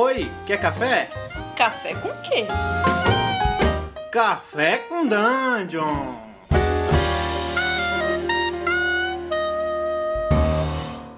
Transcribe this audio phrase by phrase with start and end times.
[0.00, 1.10] Oi, quer café?
[1.56, 2.46] Café com quê?
[4.12, 6.14] Café com Dungeon!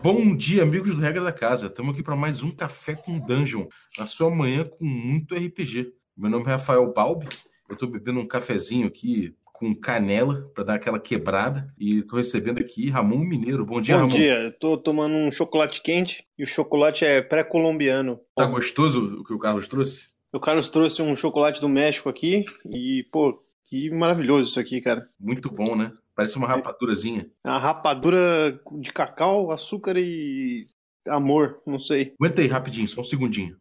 [0.03, 1.67] Bom dia, amigos do Regra da Casa.
[1.67, 3.67] Estamos aqui para mais um Café com Dungeon,
[3.99, 5.93] na sua manhã com muito RPG.
[6.17, 7.29] Meu nome é Rafael Balbi,
[7.69, 12.59] eu estou bebendo um cafezinho aqui com canela para dar aquela quebrada e estou recebendo
[12.59, 13.67] aqui Ramon Mineiro.
[13.67, 14.15] Bom dia, Bom Ramon.
[14.15, 18.19] dia, eu tô tomando um chocolate quente e o chocolate é pré-colombiano.
[18.35, 20.07] Tá gostoso o que o Carlos trouxe?
[20.33, 25.07] O Carlos trouxe um chocolate do México aqui e, pô, que maravilhoso isso aqui, cara.
[25.21, 25.93] Muito bom, né?
[26.17, 27.31] Parece uma rapadurazinha.
[27.45, 30.65] A rapadura de cacau, açúcar e
[31.07, 32.15] amor, não sei.
[32.19, 33.57] Aguenta aí rapidinho, só um segundinho.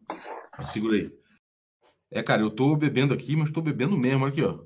[0.70, 1.12] Segura aí.
[2.10, 4.60] É, cara, eu tô bebendo aqui, mas tô bebendo mesmo aqui, ó.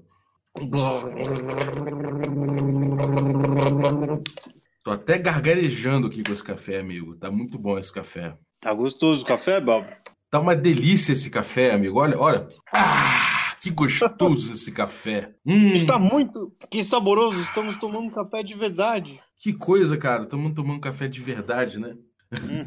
[4.83, 7.15] Tô até gargarejando aqui com esse café, amigo.
[7.15, 8.37] Tá muito bom esse café.
[8.59, 9.87] Tá gostoso o café, Bob?
[10.29, 11.99] Tá uma delícia esse café, amigo.
[11.99, 12.47] Olha, olha.
[12.71, 15.33] Ah, que gostoso esse café.
[15.45, 17.39] Hum, Está muito, que saboroso.
[17.41, 19.19] Estamos tomando café de verdade.
[19.37, 20.23] que coisa, cara.
[20.23, 21.95] Estamos tomando café de verdade, né?
[22.31, 22.65] Uhum.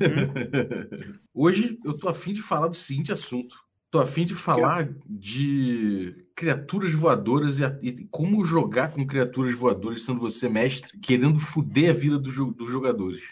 [1.35, 3.66] Hoje eu tô afim de falar do seguinte assunto.
[3.97, 10.03] Tô afim de falar de criaturas voadoras e, a- e como jogar com criaturas voadoras,
[10.05, 13.23] sendo você mestre, querendo foder a vida do dos jogadores.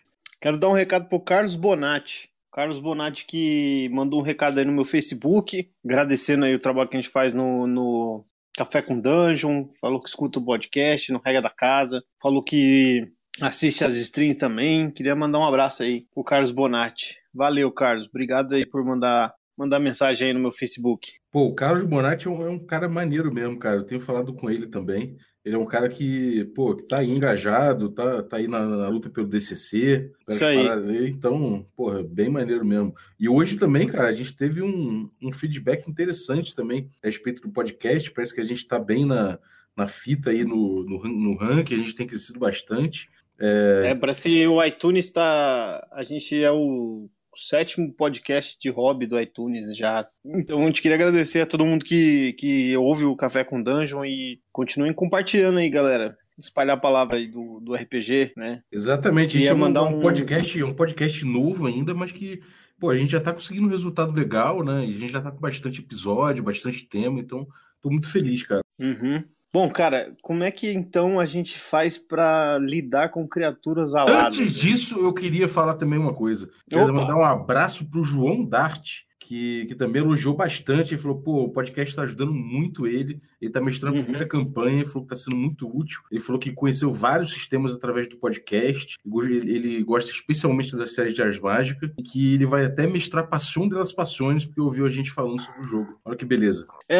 [0.40, 2.30] Quero dar um recado pro Carlos Bonatti.
[2.52, 6.96] Carlos Bonatti que mandou um recado aí no meu Facebook, agradecendo aí o trabalho que
[6.96, 8.24] a gente faz no, no
[8.56, 13.08] Café com Dungeon, falou que escuta o podcast no Regra da Casa, falou que
[13.40, 14.90] assiste as streams também.
[14.90, 17.16] Queria mandar um abraço aí pro Carlos Bonatti.
[17.34, 18.06] Valeu, Carlos.
[18.06, 21.12] Obrigado aí por mandar, mandar mensagem aí no meu Facebook.
[21.30, 23.76] Pô, o Carlos Bonatti é um, é um cara maneiro mesmo, cara.
[23.76, 25.16] Eu tenho falado com ele também.
[25.44, 28.88] Ele é um cara que, pô, que tá aí engajado, tá, tá aí na, na
[28.88, 30.10] luta pelo DCC.
[30.26, 30.58] Isso aí.
[31.06, 32.94] Então, porra, bem maneiro mesmo.
[33.20, 37.52] E hoje também, cara, a gente teve um, um feedback interessante também a respeito do
[37.52, 38.10] podcast.
[38.10, 39.38] Parece que a gente tá bem na,
[39.76, 43.10] na fita aí no, no, no ranking, a gente tem crescido bastante.
[43.38, 45.86] É, parece que o iTunes tá.
[45.92, 50.06] A gente é o sétimo podcast de hobby do iTunes já.
[50.24, 54.04] Então a gente queria agradecer a todo mundo que, que ouve o Café com Dungeon
[54.04, 56.16] e continuem compartilhando aí, galera.
[56.38, 58.62] Espalhar a palavra aí do, do RPG, né?
[58.72, 62.40] Exatamente, a gente Ia mandar um um- podcast, um podcast novo ainda, mas que,
[62.80, 64.84] pô, a gente já tá conseguindo um resultado legal, né?
[64.84, 67.46] E a gente já tá com bastante episódio, bastante tema, então
[67.80, 68.62] tô muito feliz, cara.
[68.80, 69.22] Uhum.
[69.54, 74.36] Bom, cara, como é que então a gente faz pra lidar com criaturas aladas?
[74.36, 76.50] Antes disso, eu queria falar também uma coisa.
[76.68, 80.94] Eu queria mandar um abraço pro João Dart, que, que também elogiou bastante.
[80.94, 83.20] Ele falou, pô, o podcast está ajudando muito ele.
[83.40, 84.04] Ele está mestrando a Uhum.
[84.04, 86.00] primeira campanha, ele falou que está sendo muito útil.
[86.10, 88.96] Ele falou que conheceu vários sistemas através do podcast.
[89.04, 93.68] Ele, gosta especialmente das séries de Ars Mágica e que ele vai até mestrar Passion
[93.68, 96.00] de las Passiones, porque ouviu a gente falando sobre o jogo.
[96.04, 96.66] Olha que beleza.
[96.88, 96.96] É,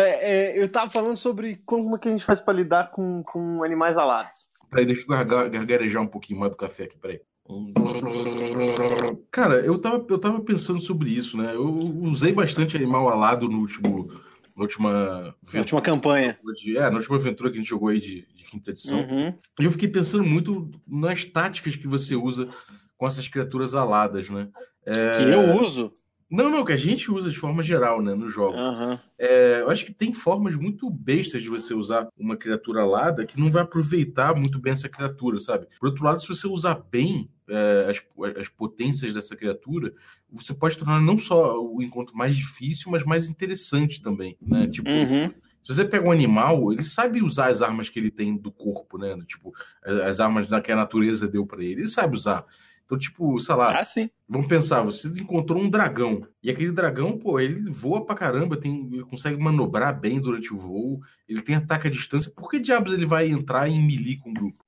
[0.56, 3.96] é, eu tava falando sobre como que a gente faz pra lidar com, com animais
[3.98, 4.48] alados.
[4.70, 7.20] Peraí, deixa eu garga- gargarejar um pouquinho mais do café aqui, peraí.
[9.30, 11.54] Cara, eu tava, eu tava pensando sobre isso, né?
[11.54, 11.66] Eu
[12.02, 14.10] usei bastante animal alado no último,
[14.56, 16.38] na última Na última campanha.
[16.56, 18.98] de, é, na última aventura que a gente jogou aí de, de quinta edição.
[18.98, 19.34] Uhum.
[19.60, 22.48] E eu fiquei pensando muito nas táticas que você usa
[22.96, 24.48] com essas criaturas aladas, né?
[24.84, 25.92] Que eu uso.
[26.34, 28.56] Não, não, que a gente usa de forma geral, né, no jogo.
[28.56, 29.00] Aham.
[29.18, 33.38] É, eu acho que tem formas muito bestas de você usar uma criatura alada que
[33.38, 35.66] não vai aproveitar muito bem essa criatura, sabe?
[35.78, 38.02] Por outro lado, se você usar bem é, as,
[38.36, 39.92] as potências dessa criatura,
[40.30, 44.66] você pode tornar não só o encontro mais difícil, mas mais interessante também, né?
[44.66, 45.30] Tipo, Uhum.
[45.62, 48.98] se você pega um animal, ele sabe usar as armas que ele tem do corpo,
[48.98, 49.16] né?
[49.26, 49.52] Tipo,
[49.84, 52.44] as as armas que a natureza deu pra ele, ele sabe usar.
[52.84, 54.10] Então, tipo, sei lá, Ah, sim.
[54.28, 56.26] Vamos pensar, você encontrou um dragão.
[56.42, 60.56] E aquele dragão, pô, ele voa pra caramba, tem, ele consegue manobrar bem durante o
[60.56, 62.30] voo, ele tem ataque à distância.
[62.34, 64.64] Por que diabos ele vai entrar em melee com o grupo?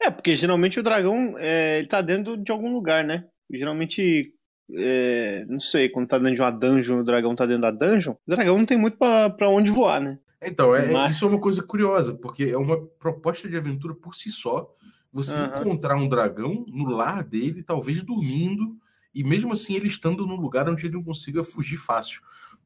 [0.00, 3.24] É, porque geralmente o dragão é, ele tá dentro de algum lugar, né?
[3.52, 4.32] Geralmente,
[4.72, 8.12] é, não sei, quando tá dentro de uma dungeon, o dragão tá dentro da dungeon,
[8.12, 10.18] o dragão não tem muito pra, pra onde voar, né?
[10.42, 14.14] Então, é, Mas- isso é uma coisa curiosa, porque é uma proposta de aventura por
[14.14, 14.70] si só.
[15.12, 15.62] Você Aham.
[15.62, 18.76] encontrar um dragão no lar dele, talvez dormindo,
[19.14, 22.20] e mesmo assim ele estando num lugar onde ele não consiga fugir fácil.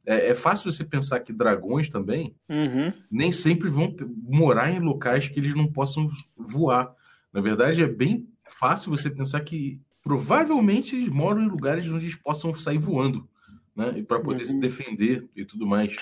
[0.07, 2.93] É, é fácil você pensar que dragões também Uhum.
[3.11, 6.95] nem sempre vão morar em locais que eles não possam voar.
[7.33, 12.17] Na verdade, é bem fácil você pensar que provavelmente eles moram em lugares onde eles
[12.17, 13.29] possam sair voando,
[13.75, 13.99] né?
[13.99, 14.61] E para poder se Uhum.
[14.61, 15.95] defender e tudo mais.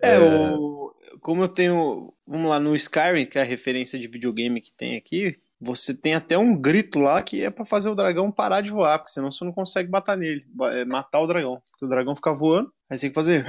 [0.00, 4.60] É, o, como eu tenho, vamos lá, no Skyrim, que é a referência de videogame
[4.60, 8.30] que tem aqui, você tem até um grito lá que é para fazer o dragão
[8.30, 11.60] parar de voar, porque senão você não consegue matar nele, é, matar o dragão.
[11.70, 13.46] Porque o dragão fica voando, aí você tem que fazer.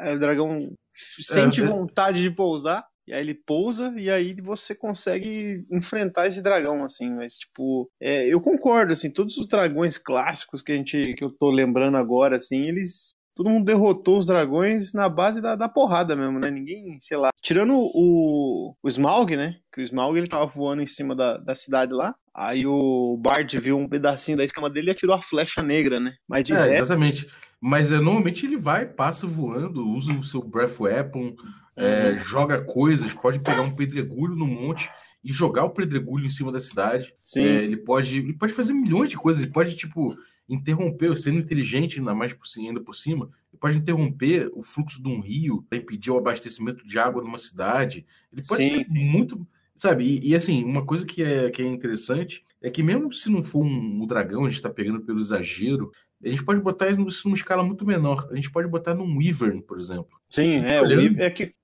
[0.00, 5.64] Aí o dragão sente vontade de pousar, e aí ele pousa e aí você consegue
[5.70, 7.10] enfrentar esse dragão, assim.
[7.10, 11.30] Mas, tipo, é, eu concordo, assim, todos os dragões clássicos que a gente que eu
[11.30, 16.14] tô lembrando agora, assim, eles todo mundo derrotou os dragões na base da, da porrada
[16.14, 16.50] mesmo, né?
[16.50, 17.30] Ninguém, sei lá.
[17.42, 19.56] Tirando o, o Smaug, né?
[19.72, 22.14] Que o Smaug ele tava voando em cima da, da cidade lá.
[22.34, 26.14] Aí o Bard viu um pedacinho da escama dele e atirou a flecha negra, né?
[26.28, 26.82] Mas de é, resto...
[26.82, 27.28] exatamente.
[27.60, 31.34] Mas é, normalmente ele vai, passa voando, usa o seu Breath Weapon,
[31.76, 32.18] é, uhum.
[32.18, 34.90] joga coisas, pode pegar um pedregulho no monte
[35.24, 37.14] e jogar o pedregulho em cima da cidade.
[37.22, 37.46] Sim.
[37.46, 39.42] É, ele, pode, ele pode fazer milhões de coisas.
[39.42, 40.14] Ele pode, tipo,
[40.48, 45.08] interromper, sendo inteligente ainda mais por, ainda por cima, ele pode interromper o fluxo de
[45.08, 48.06] um rio para impedir o abastecimento de água numa cidade.
[48.32, 48.84] Ele pode Sim.
[48.84, 49.46] ser muito.
[49.76, 53.28] Sabe, e, e, assim, uma coisa que é, que é interessante é que mesmo se
[53.28, 55.90] não for um, um dragão, a gente está pegando pelo exagero,
[56.24, 58.28] a gente pode botar isso numa escala muito menor.
[58.30, 60.20] A gente pode botar num Wyvern, por exemplo.
[60.30, 61.54] Sim, é, o Wyvern, é que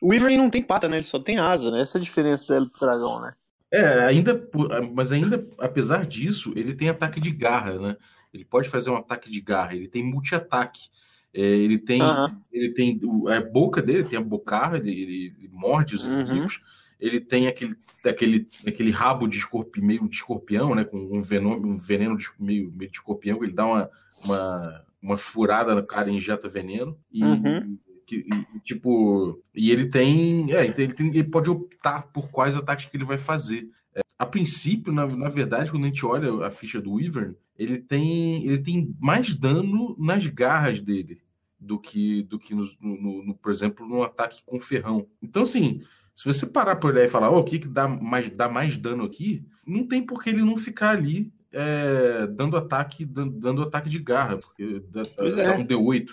[0.00, 0.96] o Wyvern não tem pata, né?
[0.96, 1.80] Ele só tem asa, né?
[1.80, 3.30] Essa é a diferença dele pro dragão, né?
[3.74, 4.48] É, ainda,
[4.94, 7.96] mas ainda, apesar disso, ele tem ataque de garra, né?
[8.32, 10.90] Ele pode fazer um ataque de garra, ele tem multi-ataque.
[11.34, 12.40] É, ele tem, uhum.
[12.52, 16.20] ele tem a boca dele, tem a bocarra, ele, ele morde os uhum.
[16.20, 16.60] inimigos.
[17.00, 17.74] Ele tem aquele,
[18.06, 20.84] aquele, aquele rabo de escorpião, meio de escorpião, né?
[20.84, 23.90] Com um veneno, um veneno de, meio, meio de escorpião, ele dá uma,
[24.24, 26.96] uma, uma furada na cara e injeta veneno.
[27.12, 27.76] E, uhum.
[28.06, 32.86] Que, e, tipo, e ele tem, é, ele, tem, ele pode optar por quais ataques
[32.86, 33.68] que ele vai fazer.
[33.94, 37.78] É, a princípio, na, na verdade, quando a gente olha a ficha do Wyvern, ele
[37.78, 41.22] tem, ele tem mais dano nas garras dele
[41.58, 45.06] do que, do que no, no, no por exemplo, no ataque com ferrão.
[45.22, 45.82] Então, assim,
[46.14, 48.76] se você parar por olhar e falar, oh, o que, que dá, mais, dá mais
[48.76, 53.62] dano aqui, não tem por que ele não ficar ali é, dando ataque dando, dando,
[53.62, 55.02] ataque de garra, porque dá,
[55.42, 55.56] é.
[55.56, 56.10] um D8.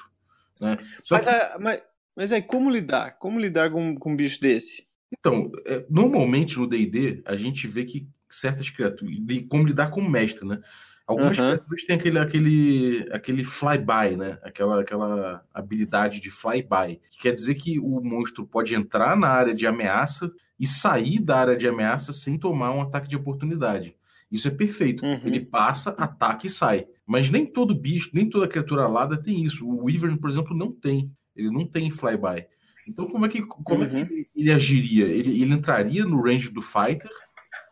[0.62, 0.78] Né?
[1.10, 1.60] Mas, que...
[1.60, 1.84] mas,
[2.16, 3.18] mas aí, como lidar?
[3.18, 4.88] Como lidar com, com um bicho desse?
[5.12, 9.14] Então, é, normalmente no D&D, a gente vê que certas criaturas...
[9.50, 10.62] Como lidar com o mestre, né?
[11.06, 11.50] Algumas uhum.
[11.50, 14.38] criaturas têm aquele, aquele, aquele flyby, né?
[14.42, 17.02] Aquela, aquela habilidade de flyby.
[17.10, 21.40] Que quer dizer que o monstro pode entrar na área de ameaça e sair da
[21.40, 23.96] área de ameaça sem tomar um ataque de oportunidade.
[24.32, 25.06] Isso é perfeito.
[25.06, 25.20] Uhum.
[25.26, 26.88] Ele passa, ataca e sai.
[27.06, 29.68] Mas nem todo bicho, nem toda criatura alada tem isso.
[29.68, 31.12] O Wyvern, por exemplo, não tem.
[31.36, 32.48] Ele não tem flyby.
[32.88, 33.98] Então, como é que, como uhum.
[34.00, 34.24] é que uhum.
[34.36, 35.06] ele agiria?
[35.06, 37.12] Ele, ele entraria no range do fighter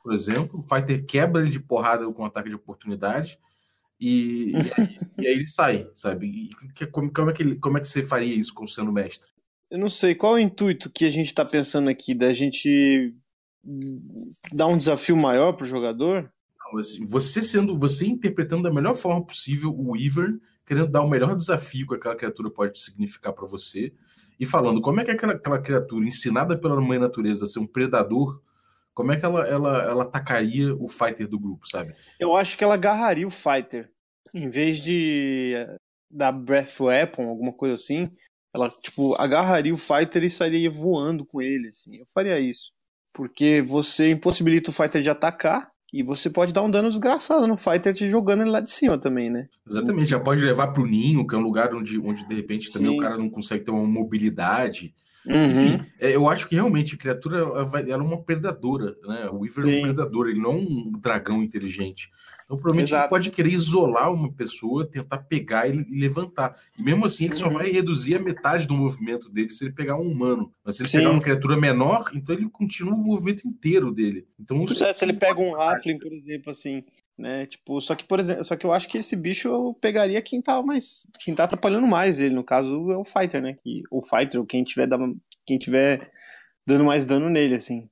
[0.09, 0.59] por exemplo.
[0.59, 3.39] O Fighter quebra ele de porrada com um ataque de oportunidade.
[3.99, 4.53] E,
[5.17, 6.27] e, aí ele sai, sabe?
[6.27, 9.29] E, como, como, é que ele, como é que você faria isso com sendo mestre?
[9.69, 10.15] Eu não sei.
[10.15, 12.15] Qual é o intuito que a gente está pensando aqui?
[12.15, 13.13] Da gente
[14.53, 16.31] dar um desafio maior para o jogador?
[16.71, 21.09] Não, assim, você sendo, você interpretando da melhor forma possível o Weaver, querendo dar o
[21.09, 23.93] melhor desafio que aquela criatura pode significar para você,
[24.39, 27.67] e falando como é que aquela, aquela criatura ensinada pela mãe natureza a ser um
[27.67, 28.41] predador
[28.99, 31.95] como é que ela, ela, ela atacaria o fighter do grupo, sabe?
[32.19, 33.89] Eu acho que ela agarraria o fighter.
[34.35, 35.53] Em vez de
[36.11, 38.09] dar breath weapon, alguma coisa assim,
[38.53, 41.95] ela, tipo, agarraria o fighter e sairia voando com ele, assim.
[41.95, 42.73] Eu faria isso.
[43.13, 47.57] Porque você impossibilita o fighter de atacar e você pode dar um dano desgraçado no
[47.57, 49.47] fighter te jogando ele lá de cima também, né?
[49.67, 52.91] Exatamente, já pode levar pro ninho, que é um lugar onde, onde de repente também
[52.91, 52.97] Sim.
[52.97, 54.93] o cara não consegue ter uma mobilidade.
[55.25, 55.45] Uhum.
[55.45, 59.29] Enfim, é, eu acho que realmente a criatura ela, é uma predadora, né?
[59.31, 59.71] O Weaver Sim.
[59.71, 62.09] é um predador, ele não é um dragão inteligente.
[62.49, 63.03] Então, provavelmente Exato.
[63.03, 66.59] ele pode querer isolar uma pessoa, tentar pegar e levantar.
[66.75, 67.39] E mesmo assim, ele uhum.
[67.41, 70.51] só vai reduzir a metade do movimento dele se ele pegar um humano.
[70.65, 70.97] Mas se ele Sim.
[70.97, 74.27] pegar uma criatura menor, então ele continua o movimento inteiro dele.
[74.39, 76.83] Então, é, se ele pega um Halfling, por exemplo, assim,
[77.15, 77.45] né?
[77.45, 80.41] Tipo, só que, por exemplo, só que eu acho que esse bicho eu pegaria quem
[80.41, 81.05] tá mais.
[81.19, 82.33] Quem tá atrapalhando mais ele.
[82.33, 83.57] No caso, é o Fighter, né?
[83.63, 85.15] Que, o Fighter, ou quem tiver, dando,
[85.45, 86.11] quem tiver
[86.65, 87.87] dando mais dano nele, assim.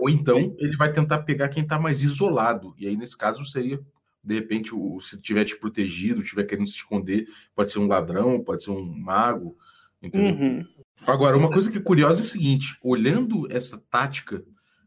[0.00, 0.54] Ou então Mas...
[0.58, 2.74] ele vai tentar pegar quem tá mais isolado.
[2.78, 3.80] E aí, nesse caso, seria.
[4.22, 8.42] De repente, o, se tiver te protegido, tiver querendo se esconder, pode ser um ladrão,
[8.42, 9.56] pode ser um mago.
[10.02, 10.34] Entendeu?
[10.34, 10.66] Uhum.
[11.06, 14.44] Agora, uma coisa que é curiosa é o seguinte: olhando essa tática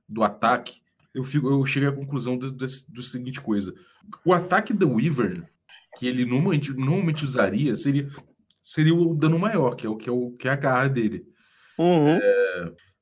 [0.07, 0.81] do ataque,
[1.13, 3.73] eu, fico, eu cheguei à conclusão do, do, do seguinte coisa.
[4.25, 5.43] O ataque da Wyvern,
[5.97, 8.09] que ele normalmente, normalmente usaria, seria,
[8.61, 11.25] seria o dano maior, que é o que é, o, que é a garra dele.
[11.77, 12.17] Uhum.
[12.21, 12.40] É,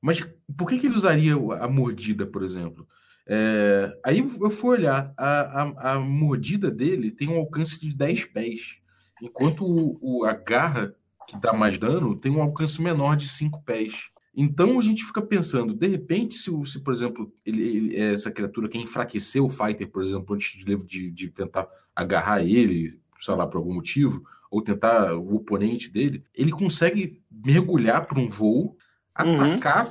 [0.00, 0.20] mas
[0.56, 2.86] por que, que ele usaria a mordida, por exemplo?
[3.26, 8.24] É, aí eu fui olhar, a, a, a, mordida dele tem um alcance de 10
[8.24, 8.76] pés,
[9.22, 10.94] enquanto o, o, a garra,
[11.28, 14.08] que dá mais dano, tem um alcance menor de 5 pés.
[14.34, 18.68] Então a gente fica pensando, de repente, se, se por exemplo, ele, ele, essa criatura
[18.68, 23.46] quer enfraquecer o fighter, por exemplo, antes de, de, de tentar agarrar ele, sei lá,
[23.46, 28.76] por algum motivo, ou tentar o oponente dele, ele consegue mergulhar para um voo,
[29.24, 29.40] Uhum.
[29.54, 29.86] atacar,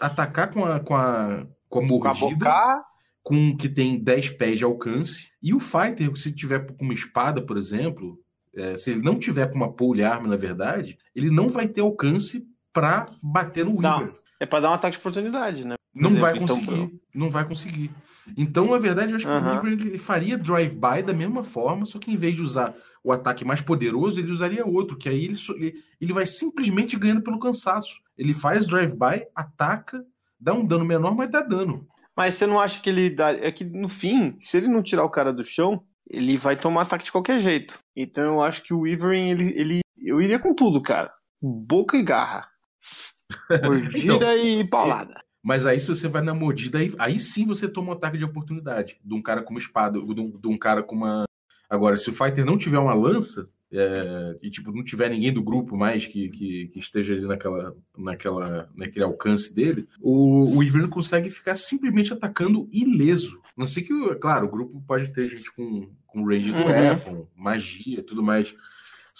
[0.00, 2.84] atacar com a, com a, com a Com mordida, boca.
[3.22, 5.28] com que tem 10 pés de alcance.
[5.42, 8.18] E o fighter, se tiver com uma espada, por exemplo,
[8.54, 11.80] é, se ele não tiver com uma pole arm, na verdade, ele não vai ter
[11.80, 13.98] alcance para bater no Não.
[14.00, 14.14] Weaver.
[14.40, 15.74] É pra dar um ataque de oportunidade, né?
[15.94, 17.00] Não exemplo, vai então, conseguir.
[17.14, 17.90] não vai conseguir.
[18.36, 21.98] Então, na verdade, eu acho que o Weaver ele faria drive-by da mesma forma, só
[21.98, 25.74] que em vez de usar o ataque mais poderoso, ele usaria outro, que aí ele,
[26.00, 28.00] ele, vai simplesmente ganhando pelo cansaço.
[28.16, 30.04] Ele faz drive-by, ataca,
[30.38, 31.86] dá um dano menor, mas dá dano.
[32.16, 33.30] Mas você não acha que ele dá.
[33.30, 36.82] É que no fim, se ele não tirar o cara do chão, ele vai tomar
[36.82, 37.78] ataque de qualquer jeito.
[37.96, 39.52] Então eu acho que o Weavering, ele.
[39.58, 41.12] ele eu iria com tudo, cara.
[41.40, 42.48] Boca e garra.
[43.64, 45.21] Mordida Então, e paulada.
[45.42, 48.24] Mas aí, se você vai na mordida, aí, aí sim você toma um ataque de
[48.24, 48.98] oportunidade.
[49.04, 51.24] De um cara com uma espada, de um, de um cara com uma.
[51.68, 55.42] Agora, se o fighter não tiver uma lança, é, e tipo, não tiver ninguém do
[55.42, 60.88] grupo mais que, que, que esteja ali naquela, naquela, naquele alcance dele, o, o Ivern
[60.88, 63.40] consegue ficar simplesmente atacando ileso.
[63.56, 66.66] Não sei que, claro, o grupo pode ter gente com, com range do Uhum.
[66.66, 68.54] weapon, magia e tudo mais.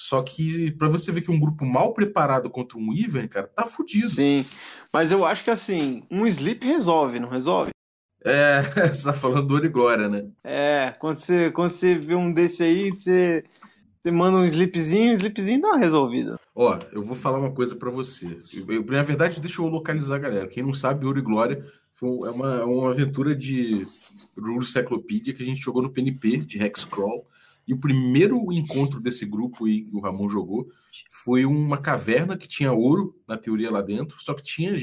[0.08, 3.64] Só que pra você ver que um grupo mal preparado contra um Ivern, cara, tá
[3.64, 4.08] fudido.
[4.08, 4.44] Sim.
[4.92, 7.70] Mas eu acho que assim, um sleep resolve, não resolve?
[8.24, 10.26] É, você tá falando do Origória, né?
[10.42, 13.44] É, quando você, quando você vê um desse aí, você,
[14.02, 16.36] você manda um sleepzinho, o sleepzinho dá uma resolvida.
[16.54, 18.40] Ó, eu vou falar uma coisa pra você.
[18.68, 20.48] Eu- na verdade, deixa eu localizar a galera.
[20.48, 23.84] Quem não sabe, Ouro e Glória foi um- é uma, uma aventura de
[24.36, 27.24] Rule Cyclopedia que a gente jogou no PNP, de Hexcrawl.
[27.66, 30.68] E o primeiro encontro desse grupo que o Ramon jogou
[31.10, 34.74] foi uma caverna que tinha ouro, na teoria, lá dentro, só que tinha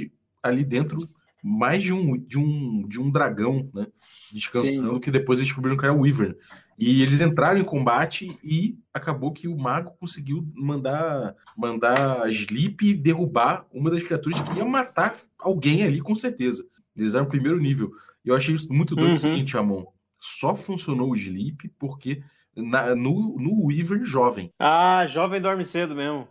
[0.42, 1.08] ali dentro
[1.42, 3.88] mais de um, de um, de um dragão, né?
[4.32, 6.36] Descansando, que depois eles descobriram que era o Wyvern.
[6.78, 13.66] E eles entraram em combate e acabou que o mago conseguiu mandar mandar Sleep derrubar
[13.74, 16.66] uma das criaturas que ia matar alguém ali, com certeza.
[16.96, 17.92] Eles eram o primeiro nível.
[18.24, 19.16] E eu achei isso muito doido Uhum.
[19.16, 19.86] o seguinte, Amon.
[20.20, 22.22] Só funcionou o Sleep porque
[22.62, 24.52] na- no, no Wyvern jovem.
[24.60, 26.28] Ah, jovem dorme cedo mesmo.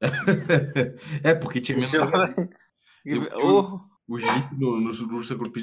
[1.22, 2.48] é, porque tinha menos HD.
[3.04, 3.74] Eu- eu-
[4.06, 5.22] O Sleep no, no, no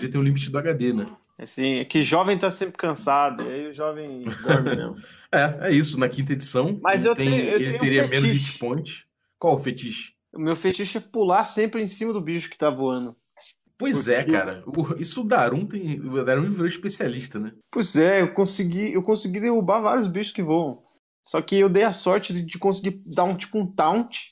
[0.10, 1.08] tem um limite do HD, né?
[1.38, 4.96] assim, é que jovem tá sempre cansado, e aí o jovem dorme mesmo.
[5.32, 6.00] É, é isso.
[6.00, 8.46] Na quinta edição, Mas eu tenho- eu ele tenho um teria menos fetiche.
[8.52, 9.06] hit point.
[9.38, 10.14] Qual o fetiche?
[10.34, 13.16] O meu fetiche é pular sempre em cima do bicho que tá voando.
[13.80, 14.64] Pois é, Porque- cara.
[14.68, 16.02] O- isso o Darum tem.
[16.02, 17.54] O Darum virou especialista, né?
[17.72, 20.84] Pois é, eu consegui, eu consegui derrubar vários bichos que voam.
[21.26, 24.26] Só que eu dei a sorte de, de conseguir dar um tipo um taunt.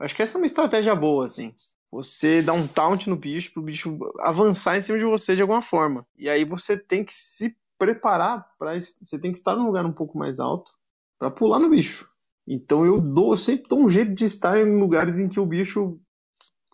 [0.00, 1.52] Acho que essa é uma estratégia boa, assim.
[1.90, 5.60] Você dá um taunt no bicho pro bicho avançar em cima de você de alguma
[5.62, 6.06] forma.
[6.16, 9.92] E aí você tem que se preparar para você tem que estar num lugar um
[9.92, 10.70] pouco mais alto
[11.18, 12.06] para pular no bicho.
[12.46, 15.46] Então eu dou, eu sempre dou um jeito de estar em lugares em que o
[15.46, 15.98] bicho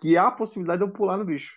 [0.01, 1.55] que há a possibilidade de eu pular no bicho.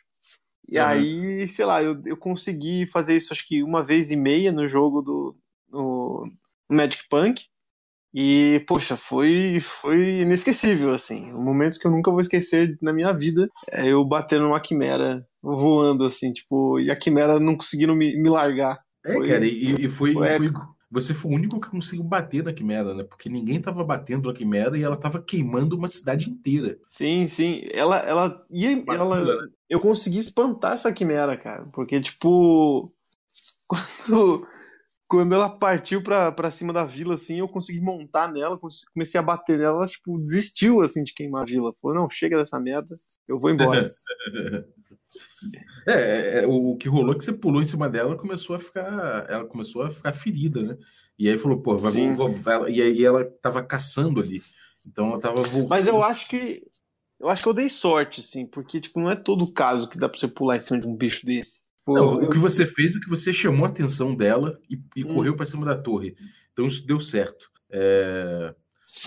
[0.71, 0.85] E Uhum.
[0.85, 4.69] aí, sei lá, eu, eu consegui fazer isso acho que uma vez e meia no
[4.69, 5.35] jogo do
[5.69, 6.31] no
[6.69, 7.43] Magic Punk.
[8.13, 11.31] E, poxa, foi, foi inesquecível, assim.
[11.31, 16.03] Momentos que eu nunca vou esquecer na minha vida é eu batendo numa quimera voando,
[16.05, 18.77] assim, tipo, e a quimera não conseguindo me, me largar.
[19.05, 20.49] É, Foi- cara, e, e foi, foi.
[20.91, 23.03] Você foi o único que conseguiu bater na Quimera, né?
[23.03, 26.77] Porque ninguém tava batendo na Quimera e ela tava queimando uma cidade inteira.
[26.85, 27.61] Sim, sim.
[27.71, 28.77] Ela, ela ia.
[28.77, 29.47] Uma Ela, né?
[29.69, 31.65] eu consegui espantar essa quimera, cara.
[31.71, 32.93] Porque, tipo.
[33.71, 34.45] Quando,
[35.07, 38.59] quando ela partiu pra, pra cima da vila, assim, eu consegui montar nela,
[38.93, 41.73] comecei a bater nela, ela, tipo, desistiu, assim, de queimar a vila.
[41.81, 42.97] Falou, não, chega dessa merda,
[43.29, 43.81] eu vou embora.
[45.87, 48.59] É, é, o que rolou é que você pulou em cima dela, ela começou a
[48.59, 50.77] ficar, ela começou a ficar ferida, né?
[51.17, 52.11] E aí falou, pô, vai, Sim.
[52.13, 52.29] vou,
[52.69, 54.39] e aí ela tava caçando ali.
[54.85, 55.69] Então ela tava voltando.
[55.69, 56.63] Mas eu acho que.
[57.19, 60.09] Eu acho que eu dei sorte, assim, porque, tipo, não é todo caso que dá
[60.09, 61.57] pra você pular em cima de um bicho desse.
[61.79, 64.79] Tipo, Não, eu- o que você fez é que você chamou a atenção dela e,
[64.95, 65.13] e Hum.
[65.13, 66.15] correu para cima da torre.
[66.51, 67.51] Então isso deu certo.
[67.69, 68.55] É,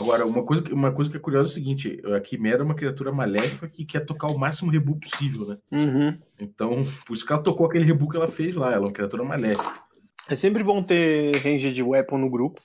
[0.01, 2.65] Agora, uma coisa, que- uma coisa que é curiosa é o seguinte: a Quimera é
[2.65, 5.57] uma criatura maléfica que quer tocar o máximo rebu possível, né?
[5.73, 6.15] Uhum.
[6.41, 8.69] Então, por isso que ela tocou aquele rebu que ela fez lá.
[8.69, 9.83] Ela é uma criatura maléfica.
[10.29, 12.59] É sempre bom ter range de weapon no grupo,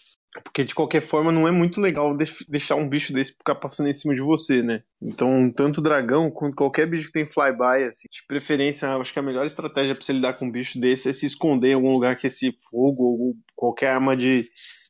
[0.45, 3.89] porque de qualquer forma não é muito legal deix- deixar um bicho desse ficar passando
[3.89, 4.81] em cima de você, né?
[5.01, 9.21] Então, tanto dragão quanto qualquer bicho que tem flyby, assim, de preferência, acho que a
[9.21, 12.15] melhor estratégia pra você lidar com um bicho desse é se esconder em algum lugar
[12.15, 14.45] que esse fogo ou qualquer arma de,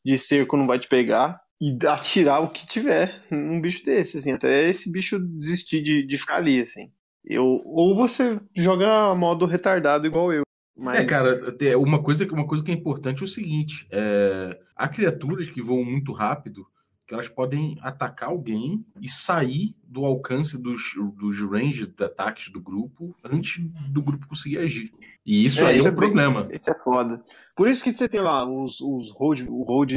[0.06, 4.32] de cerco não vai te pegar e atirar o que tiver num bicho desse, assim,
[4.32, 6.92] até esse bicho desistir de, de ficar ali, assim.
[7.26, 10.44] Eu, ou você joga modo retardado igual eu.
[10.78, 11.00] Mas...
[11.00, 11.38] É, cara,
[11.78, 15.84] uma coisa, uma coisa que é importante é o seguinte: é, há criaturas que voam
[15.84, 16.66] muito rápido
[17.06, 22.62] que elas podem atacar alguém e sair do alcance dos, dos range de ataques do
[22.62, 24.92] grupo antes do grupo conseguir agir.
[25.26, 26.44] E isso é, aí é um é problema.
[26.44, 27.22] Bem, isso é foda.
[27.56, 29.94] Por isso que você tem lá os, os hold, o hold.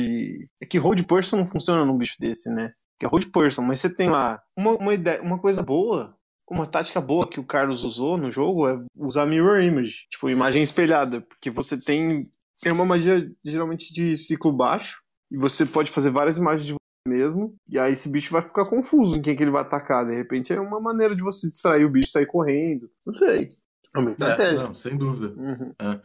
[0.60, 2.72] É que hold person não funciona num bicho desse, né?
[2.98, 6.16] Que é hold person, mas você tem lá uma, uma, ideia, uma coisa boa
[6.52, 10.62] uma tática boa que o Carlos usou no jogo é usar mirror image, tipo imagem
[10.62, 12.22] espelhada, porque você tem
[12.64, 14.98] é uma magia geralmente de ciclo baixo
[15.30, 18.64] e você pode fazer várias imagens de você mesmo, e aí esse bicho vai ficar
[18.64, 21.84] confuso em quem que ele vai atacar, de repente é uma maneira de você distrair
[21.84, 23.48] o bicho, sair correndo, não sei.
[23.94, 24.60] É uma estratégia.
[24.60, 25.34] É, não, sem dúvida.
[25.36, 25.74] Uhum.
[25.78, 26.00] É.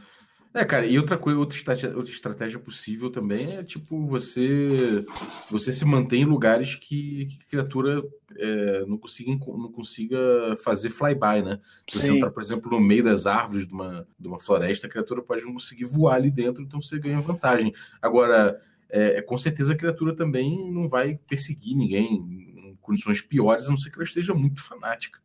[0.57, 5.05] É, cara, e outra coisa, outra estratégia, outra estratégia possível também é tipo você
[5.51, 8.03] você se mantém em lugares que, que a criatura
[8.35, 10.17] é, não, consiga, não consiga
[10.63, 11.59] fazer flyby, né?
[11.87, 14.89] Se você entrar, por exemplo, no meio das árvores de uma, de uma floresta, a
[14.89, 17.71] criatura pode não conseguir voar ali dentro, então você ganha vantagem.
[18.01, 23.67] Agora, é, é com certeza a criatura também não vai perseguir ninguém em condições piores,
[23.67, 25.19] a não ser que ela esteja muito fanática.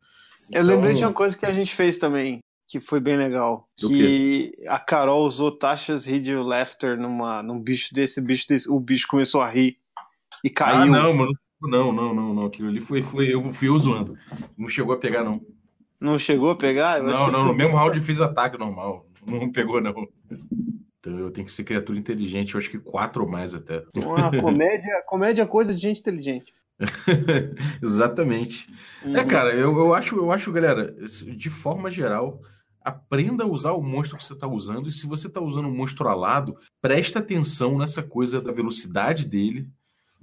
[0.49, 0.61] Então...
[0.61, 2.39] Eu lembrei de então uma coisa que a gente fez também
[2.73, 3.69] que foi bem legal.
[3.79, 4.67] Do que quê?
[4.67, 9.41] a Carol usou taxas Radio Laughter numa, num bicho desse, bicho desse, o bicho começou
[9.41, 9.77] a rir
[10.43, 10.81] e ah, caiu.
[10.81, 11.31] Ah, não, mano.
[11.61, 12.45] Não, não, não, não.
[12.45, 14.17] Aquilo ali foi, foi eu fui eu zoando.
[14.57, 15.39] Não chegou a pegar, não.
[16.01, 16.97] Não chegou a pegar?
[16.97, 19.05] Eu não, não, no mesmo round fiz ataque normal.
[19.23, 19.93] Não pegou, não.
[20.99, 23.83] Então eu tenho que ser criatura inteligente, eu acho que quatro ou mais até.
[24.03, 26.51] Uma comédia, comédia é coisa de gente inteligente.
[27.83, 28.65] Exatamente.
[29.05, 29.17] É, uhum.
[29.17, 30.91] É, cara, eu, eu, acho, eu acho, galera,
[31.37, 32.41] de forma geral,
[32.83, 34.89] aprenda a usar o monstro que você está usando.
[34.89, 39.67] E se você está usando um monstro alado, presta atenção nessa coisa da velocidade dele.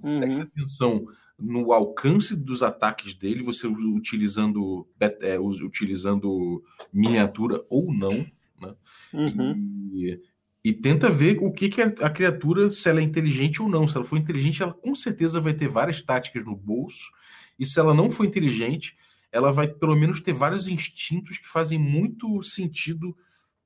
[0.02, 0.20] Uhum.
[0.20, 1.06] Presta atenção
[1.38, 4.86] no alcance dos ataques dele, você utilizando,
[5.22, 6.62] é, utilizando
[6.92, 8.26] miniatura ou não.
[8.60, 8.74] Né?
[9.14, 9.90] Uhum.
[9.94, 10.20] E,
[10.62, 13.88] e, tenta ver o que, que a criatura, se ela é inteligente ou não.
[13.88, 17.10] Se ela for inteligente, ela com certeza vai ter várias táticas no bolso.
[17.58, 18.96] E se ela não for inteligente,
[19.32, 23.16] ela vai pelo menos ter vários instintos que fazem muito sentido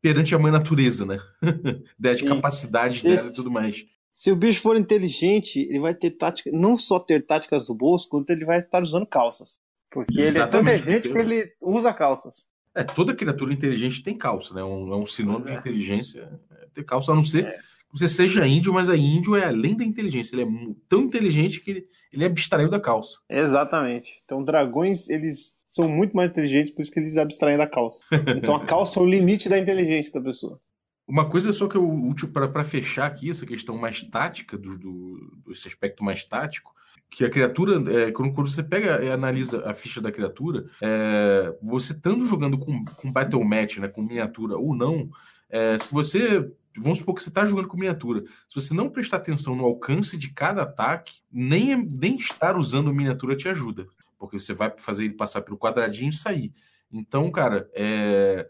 [0.01, 1.19] perante a mãe natureza, né?
[1.99, 3.85] das capacidades se, dela e tudo mais.
[4.13, 8.09] Se o bicho for inteligente, ele vai ter tática, não só ter táticas do bolso,
[8.09, 9.55] quanto ele vai estar usando calças.
[9.91, 11.25] Porque Exatamente, ele é tão inteligente porque...
[11.25, 12.47] que ele usa calças.
[12.75, 14.63] É, toda criatura inteligente tem calça, né?
[14.63, 15.53] Um, é um sinônimo é.
[15.53, 17.59] de inteligência é ter calça, a não ser é.
[17.95, 20.35] Você seja índio, mas a índio é além da inteligência.
[20.35, 23.21] Ele é tão inteligente que ele, ele abstraiu da calça.
[23.31, 24.21] Exatamente.
[24.25, 28.05] Então, dragões, eles são muito mais inteligentes, por isso que eles abstraem da calça.
[28.37, 30.61] Então, a calça é o limite da inteligência da pessoa.
[31.07, 35.53] Uma coisa só que eu útil para fechar aqui essa questão mais tática, do, do,
[35.53, 36.75] esse aspecto mais tático,
[37.11, 41.55] que a criatura, é, quando, quando, você pega e analisa a ficha da criatura, é,
[41.63, 45.09] você estando jogando com, com Battle Match, né, com miniatura ou não,
[45.49, 48.25] é, se você vamos supor que você está jogando com miniatura.
[48.49, 53.37] Se você não prestar atenção no alcance de cada ataque, nem, nem estar usando miniatura
[53.37, 53.87] te ajuda.
[54.19, 56.53] Porque você vai fazer ele passar pelo quadradinho e sair.
[56.91, 58.49] Então, cara, é...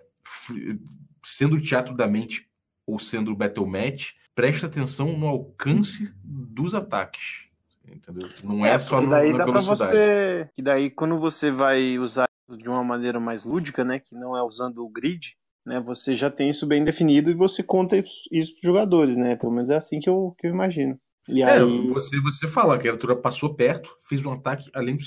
[1.25, 2.49] sendo o teatro da mente
[2.87, 7.45] ou sendo o battle match, presta atenção no alcance dos ataques.
[7.87, 8.29] Entendeu?
[8.43, 9.91] Não é, é só daí no, na velocidade.
[9.91, 10.51] Você...
[10.55, 13.99] Que daí, quando você vai usar de uma maneira mais lúdica, né?
[13.99, 15.81] Que não é usando o grid, né?
[15.81, 17.97] Você já tem isso bem definido e você conta
[18.31, 19.37] isso para os jogadores, né?
[19.37, 20.99] Pelo menos é assim que eu, que eu imagino.
[21.29, 21.87] E é, aí...
[21.89, 25.07] você, você fala que a criatura passou perto, fez um ataque, além de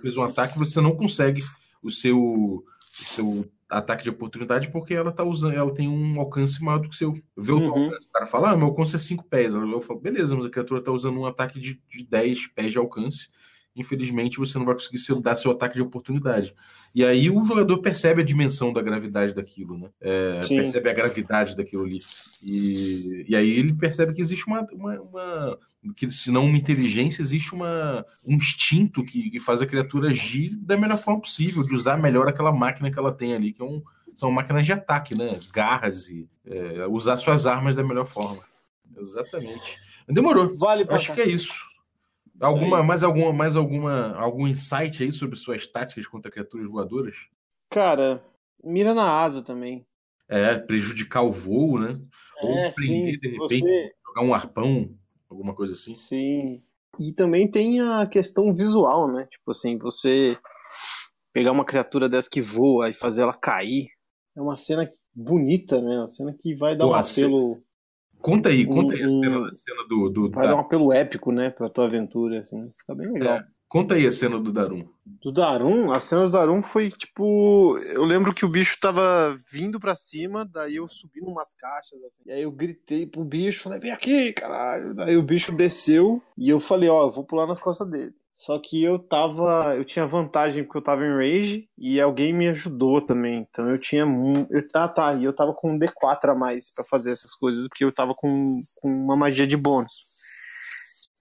[0.00, 1.42] fez um ataque, você não consegue
[1.82, 6.62] o seu, o seu ataque de oportunidade porque ela tá usando, ela tem um alcance
[6.62, 7.12] maior do que o seu.
[7.36, 7.88] Vê o, uhum.
[7.88, 9.54] o cara fala, ah, meu alcance é 5 pés.
[9.54, 12.78] Eu falo, beleza, mas a criatura tá usando um ataque de, de 10 pés de
[12.78, 13.28] alcance
[13.76, 16.54] infelizmente você não vai conseguir dar seu ataque de oportunidade.
[16.94, 19.90] E aí o jogador percebe a dimensão da gravidade daquilo, né?
[20.00, 22.00] É, percebe a gravidade daquilo ali.
[22.42, 25.58] E, e aí ele percebe que existe uma, uma, uma
[25.94, 30.56] que se não uma inteligência, existe uma, um instinto que, que, faz a criatura agir
[30.56, 33.64] da melhor forma possível, de usar melhor aquela máquina que ela tem ali, que é
[33.64, 33.82] um,
[34.14, 35.38] são máquinas de ataque, né?
[35.52, 38.40] Garras e é, usar suas armas da melhor forma.
[38.96, 39.76] Exatamente.
[40.08, 40.56] Demorou.
[40.56, 41.75] Vale Acho que é isso.
[42.40, 47.16] Alguma, mais alguma, mais alguma, algum insight aí sobre suas táticas contra criaturas voadoras?
[47.70, 48.22] Cara,
[48.62, 49.86] mira na asa também.
[50.28, 52.00] É, prejudicar o voo, né?
[52.38, 53.92] É, Ou prender, sim, de repente, você...
[54.06, 54.94] jogar um arpão,
[55.30, 55.94] alguma coisa assim.
[55.94, 56.62] Sim.
[56.98, 59.26] E também tem a questão visual, né?
[59.30, 60.36] Tipo assim, você
[61.32, 63.88] pegar uma criatura dessa que voa e fazer ela cair.
[64.34, 65.98] É uma cena bonita, né?
[65.98, 67.62] Uma cena que vai dar Pô, um apelo.
[68.26, 70.30] Conta aí, conta aí a cena, a cena do, do.
[70.32, 70.50] Vai da...
[70.50, 72.72] dar um apelo épico, né, pra tua aventura, assim.
[72.76, 73.36] Fica bem legal.
[73.36, 73.46] É.
[73.68, 74.84] Conta aí a cena do Darum.
[75.22, 75.92] Do Darum?
[75.92, 77.78] A cena do Darum foi tipo.
[77.94, 82.22] Eu lembro que o bicho tava vindo pra cima, daí eu subi numas caixas, assim,
[82.26, 84.92] e aí eu gritei pro bicho, falei, vem aqui, caralho.
[84.92, 88.12] Daí o bicho desceu e eu falei, ó, eu vou pular nas costas dele.
[88.36, 89.74] Só que eu tava.
[89.76, 93.46] Eu tinha vantagem porque eu tava em rage e alguém me ajudou também.
[93.48, 94.02] Então eu tinha.
[94.02, 95.14] Eu, ah, tá.
[95.14, 98.12] E eu tava com um D4 a mais para fazer essas coisas, porque eu tava
[98.14, 100.04] com, com uma magia de bônus.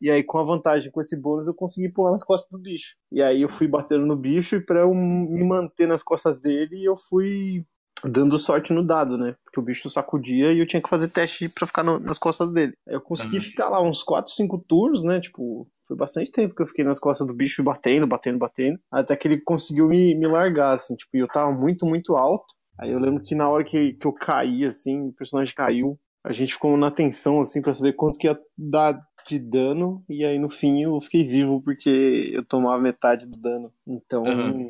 [0.01, 2.97] E aí, com a vantagem com esse bônus, eu consegui pular nas costas do bicho.
[3.09, 6.83] E aí eu fui batendo no bicho e pra eu me manter nas costas dele,
[6.83, 7.65] eu fui
[8.09, 9.35] dando sorte no dado, né?
[9.43, 12.53] Porque o bicho sacudia e eu tinha que fazer teste para ficar no, nas costas
[12.53, 12.73] dele.
[12.87, 13.41] Eu consegui uhum.
[13.41, 15.19] ficar lá uns 4, 5 turnos, né?
[15.19, 18.79] Tipo, foi bastante tempo que eu fiquei nas costas do bicho batendo, batendo, batendo.
[18.91, 20.95] Até que ele conseguiu me, me largar, assim.
[20.95, 22.45] Tipo, eu tava muito, muito alto.
[22.79, 26.33] Aí eu lembro que na hora que, que eu caí, assim, o personagem caiu, a
[26.33, 30.37] gente ficou na tensão, assim, para saber quanto que ia dar de dano, e aí
[30.37, 33.73] no fim eu fiquei vivo porque eu tomava metade do dano.
[33.85, 34.69] Então, uhum.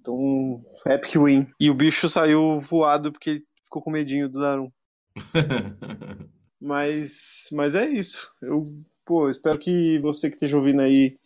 [0.00, 1.46] então epic win.
[1.58, 4.70] E o bicho saiu voado porque ficou com medinho do Darum.
[6.60, 8.30] mas, mas é isso.
[8.40, 8.62] Eu,
[9.04, 11.18] pô, espero que você que esteja ouvindo aí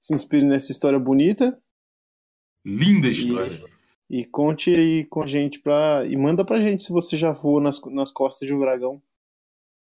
[0.00, 1.60] se inspire nessa história bonita.
[2.64, 3.58] Linda história.
[4.08, 6.04] E, e conte aí com a gente pra.
[6.06, 9.02] E manda pra gente se você já voou nas, nas costas de um dragão.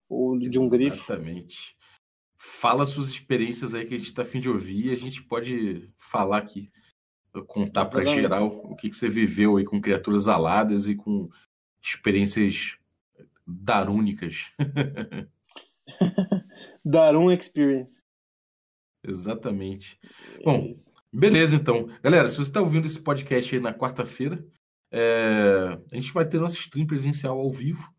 [0.09, 0.97] Ou de um grifo.
[0.97, 1.78] Exatamente
[2.39, 5.91] fala suas experiências aí que a gente está afim de ouvir e a gente pode
[5.97, 6.71] falar aqui,
[7.49, 11.29] contar para geral o que, que você viveu aí com criaturas aladas e com
[11.83, 12.77] experiências
[13.45, 14.53] darúnicas.
[16.85, 18.05] Darum Experience.
[19.03, 19.99] Exatamente.
[20.41, 20.95] É Bom, isso.
[21.13, 21.89] beleza então.
[22.03, 24.47] Galera, se você está ouvindo esse podcast aí na quarta-feira,
[24.93, 25.79] é...
[25.91, 27.93] a gente vai ter nosso stream presencial ao vivo.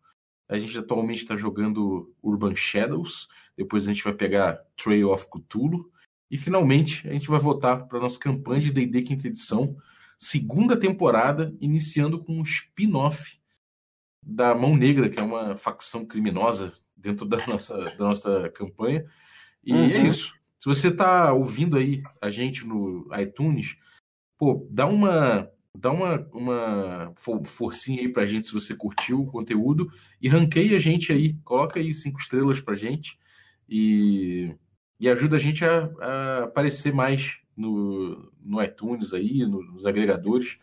[0.48, 3.28] A gente atualmente está jogando Urban Shadows
[3.60, 5.92] depois a gente vai pegar Trail of Cthulhu,
[6.30, 9.76] e finalmente a gente vai voltar para nossa campanha de D&D quinta edição,
[10.18, 13.38] segunda temporada, iniciando com um spin-off
[14.24, 19.04] da Mão Negra, que é uma facção criminosa dentro da nossa, da nossa campanha.
[19.62, 19.90] E é uhum.
[19.90, 20.34] é isso.
[20.58, 23.76] Se você está ouvindo aí a gente no iTunes,
[24.38, 27.12] pô, dá uma dá uma, uma
[27.44, 31.78] forcinha aí pra gente se você curtiu o conteúdo e ranqueia a gente aí, coloca
[31.78, 33.19] aí cinco estrelas pra gente
[33.70, 34.56] e,
[34.98, 40.58] e ajuda a gente a, a aparecer mais no, no iTunes aí, nos agregadores,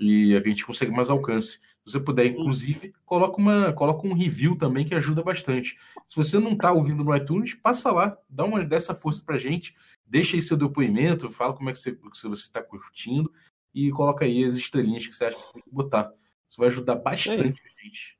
[0.00, 1.60] e a gente consegue mais alcance.
[1.86, 5.76] Se você puder, inclusive, coloca, uma, coloca um review também que ajuda bastante.
[6.06, 9.76] Se você não está ouvindo no iTunes, passa lá, dá uma dessa força pra gente,
[10.06, 13.30] deixa aí seu depoimento, fala como é que você está curtindo
[13.74, 16.10] e coloca aí as estrelinhas que você acha que tem que botar.
[16.48, 18.18] Isso vai ajudar bastante a gente.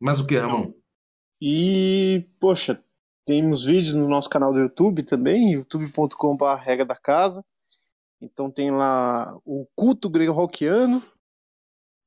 [0.00, 0.72] Mas o que, Ramon?
[1.40, 2.82] E, poxa,
[3.24, 7.44] temos vídeos no nosso canal do YouTube também, youtube.com.br regra da casa.
[8.20, 11.02] Então tem lá o culto grego-rockiano,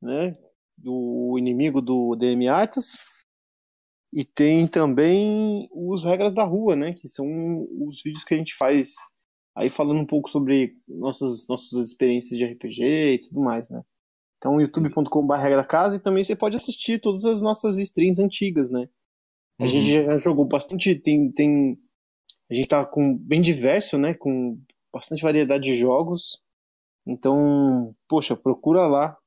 [0.01, 0.33] né?
[0.83, 2.97] O inimigo do DM Artas.
[4.13, 6.93] E tem também os regras da rua, né?
[6.93, 7.25] Que são
[7.87, 8.95] os vídeos que a gente faz
[9.55, 13.81] aí falando um pouco sobre nossas, nossas experiências de RPG e tudo mais, né?
[14.37, 18.89] Então youtube.com.br da casa e também você pode assistir todas as nossas streams antigas, né?
[19.59, 19.67] A uhum.
[19.69, 21.77] gente já jogou bastante, tem, tem.
[22.49, 24.13] A gente tá com bem diverso, né?
[24.13, 24.59] Com
[24.93, 26.41] bastante variedade de jogos.
[27.05, 29.17] Então, poxa, procura lá.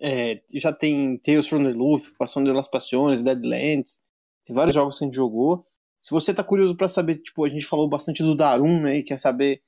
[0.00, 3.98] É, já tem Tales from the Loop, Passando de las Passiones, Deadlands.
[4.44, 5.64] Tem vários jogos que a gente jogou.
[6.00, 8.98] Se você tá curioso para saber, tipo, a gente falou bastante do Darum, né?
[8.98, 9.60] E quer saber.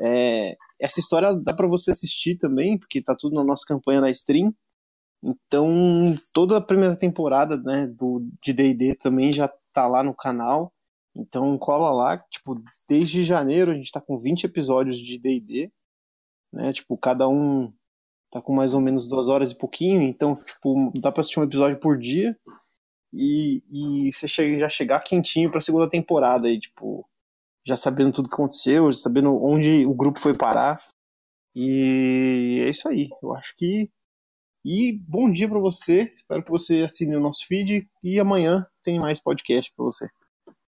[0.00, 4.10] É, essa história dá para você assistir também, porque tá tudo na nossa campanha da
[4.10, 4.54] stream.
[5.26, 10.72] Então, toda a primeira temporada, né, do, de D&D também já tá lá no canal.
[11.16, 15.72] Então, cola lá, tipo, desde janeiro a gente tá com 20 episódios de D&D,
[16.52, 17.72] né, tipo, cada um
[18.30, 21.44] tá com mais ou menos duas horas e pouquinho, então, tipo, dá pra assistir um
[21.44, 22.38] episódio por dia
[23.12, 27.08] e, e você chega, já chegar quentinho pra segunda temporada aí, tipo,
[27.66, 30.78] já sabendo tudo que aconteceu, já sabendo onde o grupo foi parar.
[31.54, 33.08] E é isso aí.
[33.22, 33.90] Eu acho que
[34.66, 36.10] e bom dia para você.
[36.12, 40.08] Espero que você assine o nosso feed e amanhã tem mais podcast para você.